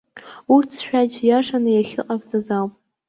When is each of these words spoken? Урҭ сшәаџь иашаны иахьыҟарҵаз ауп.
Урҭ 0.53 0.69
сшәаџь 0.77 1.17
иашаны 1.27 1.69
иахьыҟарҵаз 1.73 2.47
ауп. 2.57 2.73